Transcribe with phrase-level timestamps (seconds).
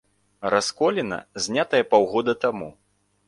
[0.53, 2.71] Расколіна, знятая паўгода таму.